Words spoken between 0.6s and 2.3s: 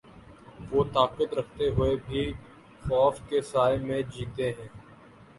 وہ طاقت رکھتے ہوئے بھی